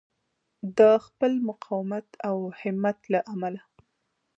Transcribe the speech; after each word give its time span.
د 0.77 0.79
خپل 1.05 1.31
مقاومت 1.49 2.07
او 2.27 2.37
همت 2.59 2.97
له 3.13 3.19
امله. 3.33 3.61